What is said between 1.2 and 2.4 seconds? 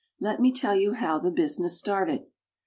business started.